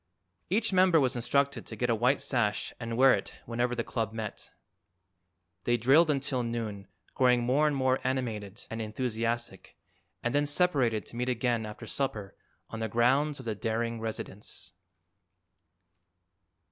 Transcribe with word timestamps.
Each 0.49 0.73
member 0.73 0.99
was 0.99 1.15
instructed 1.15 1.67
to 1.67 1.75
get 1.75 1.91
a 1.91 1.93
white 1.93 2.19
sash 2.21 2.73
and 2.79 2.97
wear 2.97 3.13
it 3.13 3.35
whenever 3.45 3.75
the 3.75 3.83
club 3.83 4.13
met. 4.13 4.49
They 5.63 5.77
drilled 5.77 6.09
until 6.09 6.41
noon, 6.41 6.87
growing 7.13 7.43
more 7.43 7.67
and 7.67 7.75
more 7.75 7.99
animated 8.03 8.65
and 8.71 8.81
enthusiastic, 8.81 9.77
and 10.23 10.33
then 10.33 10.47
separated 10.47 11.05
to 11.05 11.15
meet 11.15 11.29
again 11.29 11.67
after 11.67 11.85
supper 11.85 12.35
on 12.71 12.79
the 12.79 12.89
grounds 12.89 13.37
of 13.39 13.45
the 13.45 13.53
Daring 13.53 13.99
residence. 14.01 14.71